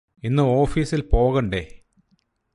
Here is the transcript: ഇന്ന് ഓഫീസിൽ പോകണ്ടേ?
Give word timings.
ഇന്ന് 0.23 0.43
ഓഫീസിൽ 0.43 1.01
പോകണ്ടേ? 1.01 1.63